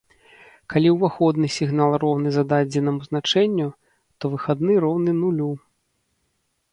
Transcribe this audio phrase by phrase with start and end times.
[0.73, 3.67] Калі уваходны сігнал роўны зададзенаму значэнню,
[4.19, 5.51] то выхадны роўны нулю.